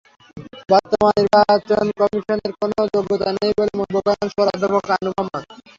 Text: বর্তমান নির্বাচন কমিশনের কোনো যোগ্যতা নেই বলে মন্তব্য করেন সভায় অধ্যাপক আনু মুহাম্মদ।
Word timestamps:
বর্তমান 0.69 1.13
নির্বাচন 1.19 1.85
কমিশনের 1.99 2.51
কোনো 2.59 2.79
যোগ্যতা 2.93 3.29
নেই 3.37 3.51
বলে 3.57 3.71
মন্তব্য 3.79 3.97
করেন 4.07 4.27
সভায় 4.31 4.51
অধ্যাপক 4.55 4.85
আনু 4.95 5.09
মুহাম্মদ। 5.11 5.43